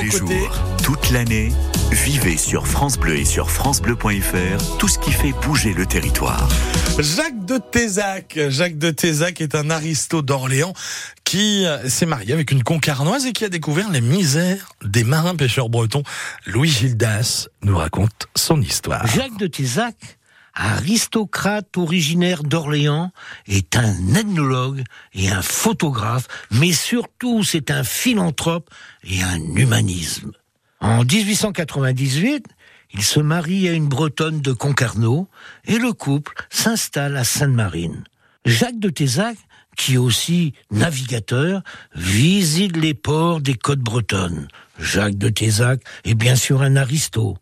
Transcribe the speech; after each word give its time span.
Tous 0.00 0.06
les 0.06 0.10
jours, 0.12 0.64
toute 0.82 1.10
l'année, 1.10 1.52
vivez 1.92 2.38
sur 2.38 2.66
France 2.66 2.98
Bleu 2.98 3.16
et 3.16 3.26
sur 3.26 3.50
francebleu.fr 3.50 4.78
tout 4.78 4.88
ce 4.88 4.98
qui 4.98 5.12
fait 5.12 5.32
bouger 5.42 5.74
le 5.74 5.84
territoire. 5.84 6.48
Jacques 6.98 7.44
de 7.44 7.58
Tézac. 7.58 8.38
Jacques 8.48 8.78
de 8.78 8.90
Tézac 8.90 9.42
est 9.42 9.54
un 9.54 9.68
aristo 9.68 10.22
d'Orléans 10.22 10.72
qui 11.24 11.66
s'est 11.86 12.06
marié 12.06 12.32
avec 12.32 12.50
une 12.50 12.62
concarnoise 12.62 13.26
et 13.26 13.32
qui 13.32 13.44
a 13.44 13.50
découvert 13.50 13.90
les 13.90 14.00
misères 14.00 14.72
des 14.82 15.04
marins 15.04 15.36
pêcheurs 15.36 15.68
bretons. 15.68 16.02
Louis 16.46 16.70
Gildas 16.70 17.48
nous 17.62 17.76
raconte 17.76 18.28
son 18.34 18.62
histoire. 18.62 19.06
Jacques 19.06 19.38
de 19.38 19.48
Tézac 19.48 20.18
aristocrate 20.54 21.76
originaire 21.76 22.42
d'Orléans, 22.42 23.12
est 23.46 23.76
un 23.76 24.14
ethnologue 24.14 24.84
et 25.14 25.30
un 25.30 25.42
photographe, 25.42 26.28
mais 26.50 26.72
surtout 26.72 27.44
c'est 27.44 27.70
un 27.70 27.84
philanthrope 27.84 28.70
et 29.04 29.22
un 29.22 29.40
humanisme. 29.56 30.32
En 30.80 31.04
1898, 31.04 32.46
il 32.92 33.02
se 33.02 33.20
marie 33.20 33.68
à 33.68 33.72
une 33.72 33.88
Bretonne 33.88 34.40
de 34.40 34.52
Concarneau 34.52 35.28
et 35.66 35.78
le 35.78 35.92
couple 35.92 36.34
s'installe 36.50 37.16
à 37.16 37.24
Sainte-Marine. 37.24 38.04
Jacques 38.44 38.80
de 38.80 38.88
Tézac, 38.88 39.36
qui 39.76 39.94
est 39.94 39.98
aussi 39.98 40.54
navigateur, 40.70 41.62
visite 41.94 42.76
les 42.76 42.94
ports 42.94 43.40
des 43.40 43.54
côtes 43.54 43.80
bretonnes. 43.80 44.48
Jacques 44.78 45.18
de 45.18 45.28
Tézac 45.28 45.80
est 46.04 46.14
bien 46.14 46.36
sûr 46.36 46.62
un 46.62 46.76
aristo 46.76 47.36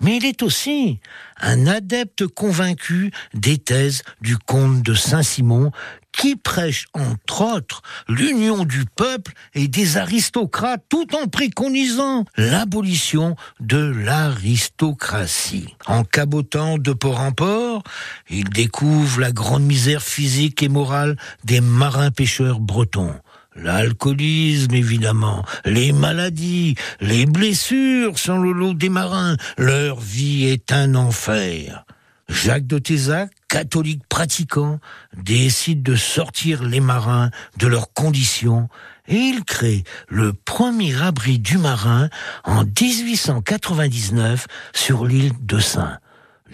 mais 0.00 0.16
il 0.16 0.24
est 0.24 0.42
aussi 0.42 1.00
un 1.40 1.66
adepte 1.66 2.26
convaincu 2.26 3.12
des 3.34 3.58
thèses 3.58 4.02
du 4.20 4.36
comte 4.36 4.82
de 4.82 4.94
Saint-Simon 4.94 5.72
qui 6.16 6.36
prêche 6.36 6.86
entre 6.94 7.42
autres 7.42 7.82
l'union 8.08 8.64
du 8.64 8.84
peuple 8.84 9.32
et 9.54 9.68
des 9.68 9.96
aristocrates 9.96 10.84
tout 10.88 11.06
en 11.14 11.26
préconisant 11.26 12.24
l'abolition 12.36 13.36
de 13.60 13.78
l'aristocratie. 13.78 15.74
En 15.86 16.04
cabotant 16.04 16.78
de 16.78 16.92
port 16.92 17.20
en 17.20 17.32
port, 17.32 17.82
il 18.30 18.48
découvre 18.48 19.20
la 19.20 19.32
grande 19.32 19.64
misère 19.64 20.02
physique 20.02 20.62
et 20.62 20.68
morale 20.68 21.16
des 21.44 21.60
marins 21.60 22.10
pêcheurs 22.10 22.60
bretons. 22.60 23.14
L'alcoolisme, 23.56 24.74
évidemment, 24.74 25.44
les 25.64 25.92
maladies, 25.92 26.74
les 27.00 27.24
blessures 27.26 28.18
sont 28.18 28.38
le 28.38 28.52
lot 28.52 28.74
des 28.74 28.88
marins. 28.88 29.36
Leur 29.56 30.00
vie 30.00 30.46
est 30.46 30.72
un 30.72 30.94
enfer. 30.94 31.84
Jacques 32.28 32.66
de 32.66 32.78
Tézac, 32.78 33.30
catholique 33.48 34.02
pratiquant, 34.08 34.80
décide 35.16 35.82
de 35.82 35.94
sortir 35.94 36.64
les 36.64 36.80
marins 36.80 37.30
de 37.58 37.66
leurs 37.66 37.92
conditions 37.92 38.68
et 39.06 39.16
il 39.16 39.44
crée 39.44 39.84
le 40.08 40.32
premier 40.32 41.00
abri 41.00 41.38
du 41.38 41.58
marin 41.58 42.08
en 42.44 42.64
1899 42.64 44.46
sur 44.74 45.04
l'île 45.04 45.32
de 45.42 45.58
Saint. 45.58 45.98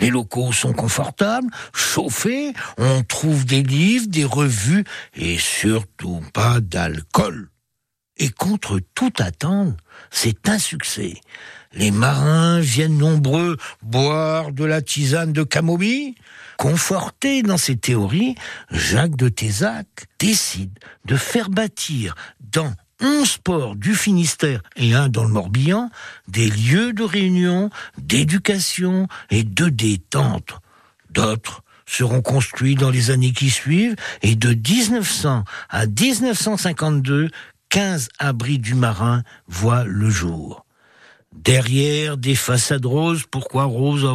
Les 0.01 0.11
locaux 0.11 0.53
sont 0.53 0.73
confortables, 0.73 1.48
chauffés, 1.75 2.53
on 2.79 3.03
trouve 3.03 3.45
des 3.45 3.62
livres, 3.62 4.06
des 4.09 4.25
revues 4.25 4.84
et 5.15 5.39
surtout 5.39 6.23
pas 6.33 6.61
d'alcool. 6.61 7.51
Et 8.17 8.31
contre 8.31 8.81
toute 8.95 9.21
attente, 9.21 9.77
c'est 10.11 10.48
un 10.48 10.59
succès. 10.59 11.21
Les 11.73 11.91
marins 11.91 12.61
viennent 12.61 12.98
nombreux 12.98 13.56
boire 13.83 14.53
de 14.53 14.65
la 14.65 14.83
tisane 14.83 15.33
de 15.33 15.43
camomille. 15.43 16.15
Conforté 16.56 17.43
dans 17.43 17.56
ses 17.56 17.77
théories, 17.77 18.34
Jacques 18.71 19.17
de 19.17 19.28
Tézac 19.28 19.87
décide 20.19 20.78
de 21.05 21.17
faire 21.17 21.48
bâtir 21.48 22.15
dans 22.41 22.75
11 23.01 23.39
ports 23.39 23.77
du 23.77 23.95
Finistère 23.95 24.62
et 24.77 24.95
un 24.95 25.09
dans 25.09 25.25
le 25.25 25.31
Morbihan, 25.31 25.91
des 26.29 26.48
lieux 26.48 26.93
de 26.93 27.03
réunion, 27.03 27.70
d'éducation 27.98 29.09
et 29.31 29.43
de 29.43 29.69
détente. 29.69 30.61
D'autres 31.11 31.62
seront 31.87 32.23
construits 32.23 32.77
dans 32.77 32.91
les 32.91 33.11
années 33.11 33.33
qui 33.33 33.50
suivent 33.50 33.97
et 34.22 34.37
de 34.37 34.50
1900 34.50 35.44
à 35.69 35.87
1952, 35.87 37.31
15 37.69 38.09
abris 38.19 38.59
du 38.59 38.75
marin 38.75 39.22
voient 39.49 39.84
le 39.84 40.11
jour. 40.11 40.65
Derrière 41.32 42.17
des 42.17 42.34
façades 42.34 42.87
roses, 42.87 43.25
pourquoi 43.31 43.65
roses 43.65 44.06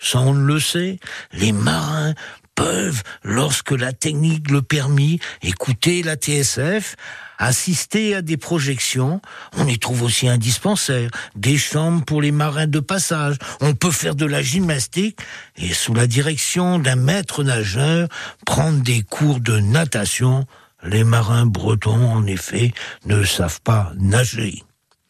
Ça 0.00 0.18
on 0.18 0.32
le 0.32 0.58
sait. 0.58 0.98
Les 1.32 1.52
marins 1.52 2.14
peuvent, 2.54 3.02
lorsque 3.22 3.72
la 3.72 3.92
technique 3.92 4.50
le 4.50 4.62
permet, 4.62 5.18
écouter 5.42 6.02
la 6.02 6.14
TSF, 6.16 6.96
assister 7.38 8.14
à 8.14 8.22
des 8.22 8.36
projections. 8.36 9.20
On 9.56 9.66
y 9.66 9.78
trouve 9.78 10.02
aussi 10.02 10.28
un 10.28 10.38
dispensaire, 10.38 11.10
des 11.36 11.58
chambres 11.58 12.04
pour 12.04 12.22
les 12.22 12.32
marins 12.32 12.66
de 12.66 12.80
passage. 12.80 13.36
On 13.60 13.74
peut 13.74 13.90
faire 13.90 14.14
de 14.14 14.26
la 14.26 14.42
gymnastique 14.42 15.20
et 15.56 15.72
sous 15.72 15.94
la 15.94 16.06
direction 16.06 16.78
d'un 16.78 16.96
maître 16.96 17.42
nageur 17.42 18.08
prendre 18.46 18.82
des 18.82 19.02
cours 19.02 19.40
de 19.40 19.58
natation. 19.58 20.46
Les 20.82 21.04
marins 21.04 21.46
bretons, 21.46 22.12
en 22.12 22.26
effet, 22.26 22.72
ne 23.06 23.24
savent 23.24 23.60
pas 23.62 23.92
nager. 23.96 24.62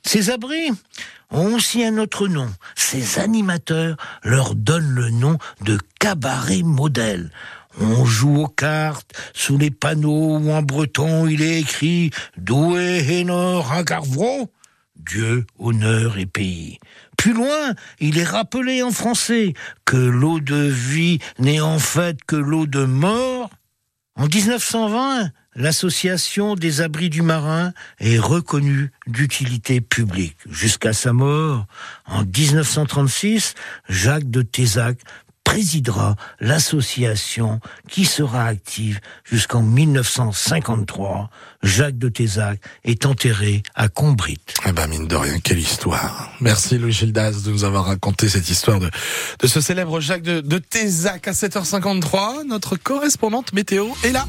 Ces 0.04 0.31
abris 0.31 0.70
ont 1.31 1.54
aussi 1.54 1.84
un 1.84 1.98
autre 1.98 2.28
nom. 2.28 2.48
Ces 2.76 3.19
animateurs 3.19 3.97
leur 4.22 4.54
donnent 4.54 4.94
le 4.94 5.10
nom 5.10 5.38
de 5.62 5.78
cabaret 5.98 6.62
modèle. 6.62 7.31
On 7.81 8.04
joue 8.04 8.42
aux 8.42 8.48
cartes, 8.48 9.12
sous 9.32 9.59
les 9.59 9.70
panneaux 9.70 10.38
ou 10.38 10.53
en 10.53 10.62
breton 10.62 11.26
il 11.26 11.42
est 11.42 11.60
écrit 11.60 12.10
Doué 12.37 13.04
Hénor 13.09 13.72
Agarvro, 13.72 14.53
Dieu, 14.97 15.47
honneur 15.59 16.19
et 16.19 16.26
pays. 16.26 16.78
Plus 17.16 17.32
loin, 17.32 17.75
il 17.98 18.19
est 18.19 18.25
rappelé 18.25 18.82
en 18.82 18.92
français 18.92 19.54
que 19.84 19.97
l'eau 19.97 20.38
de 20.38 20.69
vie 20.69 21.19
n'est 21.38 21.60
en 21.60 21.78
fait 21.78 22.19
que 22.26 22.36
l'eau 22.36 22.66
de 22.66 22.84
mort. 22.84 23.50
En 24.16 24.26
1920, 24.26 25.31
l'association 25.56 26.54
des 26.54 26.81
abris 26.81 27.10
du 27.10 27.22
marin 27.22 27.72
est 28.00 28.19
reconnue 28.19 28.92
d'utilité 29.06 29.81
publique. 29.81 30.37
Jusqu'à 30.50 30.92
sa 30.92 31.12
mort, 31.12 31.66
en 32.06 32.25
1936, 32.25 33.54
Jacques 33.88 34.31
de 34.31 34.42
Tézac 34.42 34.98
présidera 35.44 36.16
l'association 36.41 37.60
qui 37.88 38.06
sera 38.06 38.47
active 38.47 38.98
jusqu'en 39.25 39.62
1953. 39.62 41.31
Jacques 41.62 41.98
de 41.98 42.09
Tézac 42.09 42.60
est 42.84 43.06
enterré 43.06 43.62
à 43.75 43.88
Combrit. 43.88 44.41
Eh 44.66 44.72
ben, 44.72 44.86
mine 44.88 45.06
de 45.06 45.15
rien, 45.15 45.38
quelle 45.38 45.59
histoire. 45.59 46.32
Merci 46.41 46.78
Louis 46.78 46.92
Gildas 46.92 47.42
de 47.44 47.50
nous 47.50 47.65
avoir 47.65 47.84
raconté 47.84 48.28
cette 48.28 48.48
histoire 48.48 48.81
de, 48.81 48.91
de 49.38 49.47
ce 49.47 49.60
célèbre 49.60 50.00
Jacques 50.00 50.22
de, 50.22 50.41
de 50.41 50.59
Tézac 50.59 51.28
à 51.28 51.32
7h53. 51.32 52.47
Notre 52.48 52.76
correspondante 52.76 53.53
météo 53.53 53.86
est 54.03 54.12
là. 54.12 54.26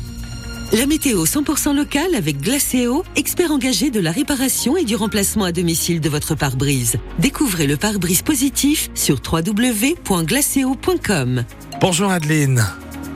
La 0.73 0.87
météo 0.87 1.25
100% 1.25 1.75
locale 1.75 2.15
avec 2.15 2.41
Glacéo, 2.41 3.03
expert 3.15 3.51
engagé 3.51 3.91
de 3.91 3.99
la 3.99 4.11
réparation 4.11 4.75
et 4.75 4.83
du 4.83 4.95
remplacement 4.95 5.45
à 5.45 5.51
domicile 5.51 6.01
de 6.01 6.09
votre 6.09 6.33
pare-brise. 6.35 6.97
Découvrez 7.19 7.67
le 7.67 7.77
pare-brise 7.77 8.23
positif 8.23 8.89
sur 8.95 9.17
www.glacéo.com. 9.31 11.43
Bonjour 11.79 12.11
Adeline. 12.11 12.65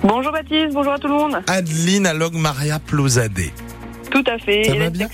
Bonjour 0.03 0.31
Baptiste, 0.31 0.73
bonjour 0.73 0.93
à 0.93 0.99
tout 0.99 1.07
le 1.07 1.15
monde. 1.15 1.41
Adeline 1.47 2.05
à 2.05 2.13
Logmaria 2.13 2.77
Plozadé. 2.79 3.51
Tout 4.11 4.23
à 4.27 4.37
fait. 4.37 4.63
Ça 4.63 4.75
va 4.75 4.89
bien? 4.89 5.09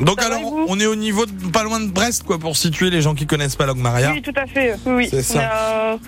Donc 0.00 0.20
alors, 0.22 0.40
on 0.68 0.78
est 0.78 0.86
au 0.86 0.94
niveau 0.94 1.26
de, 1.26 1.32
pas 1.50 1.64
loin 1.64 1.80
de 1.80 1.90
Brest, 1.90 2.22
quoi, 2.24 2.38
pour 2.38 2.56
situer 2.56 2.90
les 2.90 3.00
gens 3.00 3.14
qui 3.14 3.26
connaissent 3.26 3.56
pas 3.56 3.66
Logmaria. 3.66 4.12
Oui, 4.12 4.22
tout 4.22 4.34
à 4.36 4.46
fait. 4.46 4.76
Oui, 4.86 5.08
C'est 5.10 5.22
ça. 5.22 5.98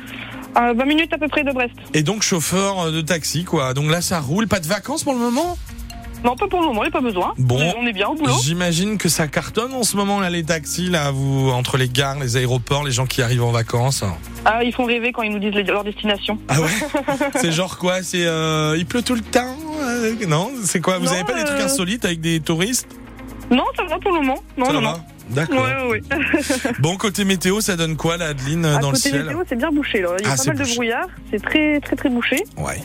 À 0.54 0.72
20 0.72 0.84
minutes 0.84 1.12
à 1.12 1.18
peu 1.18 1.28
près 1.28 1.44
de 1.44 1.52
Brest. 1.52 1.74
Et 1.94 2.02
donc 2.02 2.22
chauffeur 2.22 2.90
de 2.90 3.00
taxi, 3.00 3.44
quoi. 3.44 3.74
Donc 3.74 3.90
là, 3.90 4.00
ça 4.00 4.20
roule. 4.20 4.48
Pas 4.48 4.60
de 4.60 4.66
vacances 4.66 5.04
pour 5.04 5.12
le 5.12 5.18
moment? 5.20 5.56
Non, 6.24 6.34
pas 6.34 6.48
pour 6.48 6.60
le 6.60 6.66
moment, 6.66 6.82
il 6.82 6.86
n'y 6.86 6.88
a 6.88 6.92
pas 6.92 7.00
besoin. 7.00 7.32
Bon. 7.38 7.60
On 7.78 7.86
est 7.86 7.92
bien 7.92 8.08
au 8.08 8.14
boulot. 8.16 8.34
J'imagine 8.42 8.98
que 8.98 9.08
ça 9.08 9.28
cartonne 9.28 9.72
en 9.72 9.84
ce 9.84 9.96
moment, 9.96 10.18
là, 10.18 10.30
les 10.30 10.42
taxis, 10.42 10.88
là, 10.88 11.12
vous, 11.12 11.50
entre 11.50 11.76
les 11.76 11.88
gares, 11.88 12.18
les 12.18 12.36
aéroports, 12.36 12.82
les 12.84 12.90
gens 12.90 13.06
qui 13.06 13.22
arrivent 13.22 13.44
en 13.44 13.52
vacances. 13.52 14.02
Ah, 14.44 14.64
ils 14.64 14.72
font 14.72 14.84
rêver 14.84 15.12
quand 15.12 15.22
ils 15.22 15.30
nous 15.30 15.38
disent 15.38 15.54
leur 15.68 15.84
destination. 15.84 16.36
Ah 16.48 16.60
ouais? 16.60 16.68
C'est 17.36 17.52
genre 17.52 17.78
quoi? 17.78 18.02
C'est 18.02 18.26
euh, 18.26 18.76
il 18.76 18.84
pleut 18.86 19.02
tout 19.02 19.14
le 19.14 19.20
temps 19.20 19.56
euh, 19.80 20.14
Non, 20.26 20.50
c'est 20.64 20.80
quoi? 20.80 20.98
Vous 20.98 21.04
Non, 21.06 21.12
avez 21.12 21.24
pas 21.24 21.34
des 21.34 21.44
trucs 21.44 21.60
euh, 21.60 21.66
insolites 21.66 22.04
avec 22.04 22.20
des 22.20 22.40
touristes? 22.40 22.88
Non, 23.52 23.64
ça 23.76 23.84
va 23.84 23.98
pour 23.98 24.12
le 24.12 24.20
moment. 24.20 24.42
Non, 24.56 24.66
Ça 24.66 24.72
non, 24.72 24.80
va 24.80 24.92
non. 24.92 25.00
D'accord. 25.30 25.62
Ouais, 25.64 25.76
ouais, 25.82 26.02
ouais. 26.10 26.72
Bon, 26.78 26.96
côté 26.96 27.24
météo, 27.24 27.60
ça 27.60 27.76
donne 27.76 27.96
quoi, 27.96 28.16
là, 28.16 28.28
Adeline, 28.28 28.64
À 28.64 28.78
dans 28.78 28.90
le 28.90 28.96
côté 28.96 29.10
ciel 29.10 29.24
météo, 29.24 29.42
c'est 29.48 29.56
bien 29.56 29.70
bouché. 29.70 30.00
Là. 30.00 30.08
Il 30.18 30.24
y 30.24 30.28
a 30.28 30.32
Ah, 30.32 30.36
pas 30.36 30.44
mal 30.44 30.56
bouché. 30.56 30.70
de 30.70 30.74
brouillard. 30.74 31.06
C'est 31.30 31.42
très, 31.42 31.80
très, 31.80 31.96
très 31.96 32.08
bouché. 32.08 32.44
Ouais. 32.56 32.80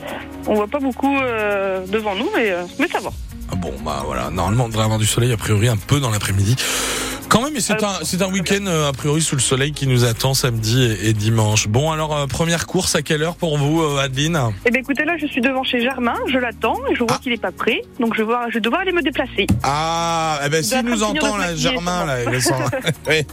On 0.48 0.56
voit 0.56 0.68
pas 0.68 0.80
beaucoup 0.80 1.16
euh, 1.18 1.86
devant 1.88 2.16
nous, 2.16 2.30
mais, 2.36 2.52
euh, 2.52 2.64
mais 2.80 2.88
ça 2.88 3.00
va. 3.00 3.10
Ah 3.52 3.56
bon, 3.56 3.74
bah 3.86 4.02
voilà. 4.06 4.30
Normalement, 4.30 4.66
on 4.66 4.70
devrait 4.70 4.84
avoir 4.86 5.00
du 5.00 5.06
soleil, 5.06 5.32
a 5.32 5.38
priori, 5.38 5.68
un 5.68 5.78
peu 5.78 6.00
dans 6.00 6.10
l'après-midi. 6.10 6.56
Quand 7.34 7.42
même, 7.42 7.54
mais 7.54 7.62
c'est 7.62 7.84
un, 7.84 7.94
c'est 8.04 8.22
un 8.22 8.28
week-end 8.32 8.64
euh, 8.68 8.90
a 8.90 8.94
priori 8.94 9.20
sous 9.20 9.36
le 9.36 9.42
soleil 9.42 9.72
qui 9.72 9.88
nous 9.88 10.04
attend 10.06 10.36
samedi 10.36 10.84
et, 10.84 11.10
et 11.10 11.14
dimanche. 11.14 11.68
Bon, 11.68 11.90
alors 11.92 12.16
euh, 12.16 12.28
première 12.28 12.68
course 12.68 12.94
à 12.94 13.02
quelle 13.02 13.24
heure 13.24 13.36
pour 13.38 13.58
vous, 13.58 13.82
euh, 13.82 13.98
Adeline? 13.98 14.40
Eh 14.68 14.70
bien 14.70 14.82
écoutez, 14.82 15.04
là 15.04 15.14
je 15.20 15.26
suis 15.26 15.42
devant 15.42 15.64
chez 15.64 15.82
Germain, 15.82 16.14
je 16.32 16.38
l'attends 16.38 16.78
et 16.92 16.94
je 16.94 17.00
vois 17.00 17.08
Ah. 17.16 17.20
qu'il 17.24 17.34
est 17.34 17.42
pas 17.42 17.52
prêt. 17.52 17.82
Donc 18.00 18.14
je 18.16 18.22
vais, 18.22 18.34
je 18.50 18.54
vais 18.54 18.60
devoir 18.60 18.82
aller 18.82 18.92
me 18.92 19.02
déplacer. 19.02 19.48
Ah, 19.64 20.42
eh 20.46 20.50
ben 20.50 20.60
Il 20.60 20.64
s'il 20.64 20.82
nous 20.82 21.02
entend 21.02 21.36
là, 21.38 21.56
Germain 21.56 22.06
là, 22.06 22.18
il 22.32 22.40
sent- 22.40 22.54
Ouais. 23.08 23.26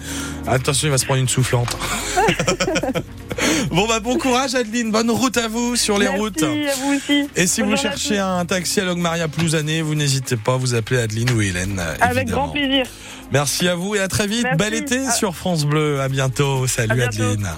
Attention, 0.47 0.89
il 0.89 0.93
va 0.93 0.97
se 0.99 1.05
prendre 1.05 1.21
une 1.21 1.29
soufflante. 1.29 1.77
bon 3.71 3.87
bah 3.87 4.01
bon 4.01 4.17
courage, 4.19 4.55
Adeline. 4.55 4.91
Bonne 4.91 5.11
route 5.11 5.37
à 5.37 5.49
vous 5.49 5.77
sur 5.77 5.99
les 5.99 6.07
Merci 6.07 6.21
routes. 6.21 6.43
à 6.43 6.75
vous 6.83 6.95
aussi. 6.97 7.29
Et 7.37 7.47
si 7.47 7.61
Bonne 7.61 7.71
vous 7.71 7.75
à 7.77 7.79
cherchez 7.83 8.19
un 8.19 8.45
taxi 8.45 8.81
à 8.81 8.85
Logmaria 8.85 9.29
Plouzané, 9.29 9.83
vous 9.83 9.95
n'hésitez 9.95 10.37
pas, 10.37 10.57
vous 10.57 10.75
appelez 10.75 11.01
Adeline 11.01 11.31
ou 11.31 11.41
Hélène. 11.41 11.79
euh, 11.81 11.95
Avec 12.01 12.23
évidemment. 12.25 12.45
grand 12.45 12.53
plaisir. 12.53 12.87
Merci 13.33 13.69
à 13.69 13.75
vous 13.77 13.95
et 13.95 14.01
à 14.01 14.09
très 14.09 14.27
vite. 14.27 14.43
Merci. 14.43 14.59
Bel 14.59 14.75
été 14.75 14.99
À- 15.07 15.13
sur 15.13 15.35
France 15.37 15.65
Bleu. 15.65 16.01
À 16.01 16.09
bientôt. 16.09 16.67
Salut 16.67 16.91
À 16.93 16.95
bientôt. 17.09 17.23
Adeline. 17.23 17.49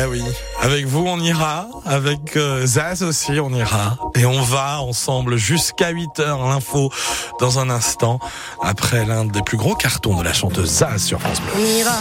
Eh 0.00 0.04
oui, 0.04 0.22
avec 0.60 0.86
vous 0.86 1.04
on 1.04 1.18
ira, 1.18 1.66
avec 1.84 2.36
euh, 2.36 2.64
Zaz 2.64 3.02
aussi 3.02 3.40
on 3.40 3.50
ira, 3.50 3.98
et 4.14 4.26
on 4.26 4.42
va 4.42 4.80
ensemble 4.80 5.36
jusqu'à 5.36 5.90
8 5.90 6.20
heures. 6.20 6.46
L'info 6.46 6.92
dans 7.40 7.58
un 7.58 7.68
instant, 7.68 8.20
après 8.62 9.04
l'un 9.04 9.24
des 9.24 9.42
plus 9.42 9.56
gros 9.56 9.74
cartons 9.74 10.16
de 10.16 10.22
la 10.22 10.32
chanteuse 10.32 10.70
Zaz 10.70 11.02
sur 11.02 11.20
France 11.20 11.40
Bleu. 11.40 11.50
On 11.56 11.80
ira 11.80 11.98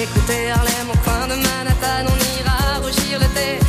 écouter 0.00 0.52
de 1.28 1.34
Manhattan, 1.34 2.06
on 2.06 2.40
ira 2.40 2.78
rougir 2.86 3.18
le 3.18 3.59